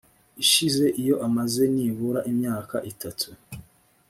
[0.43, 3.29] ishize iyo amaze nibura imyaka itatu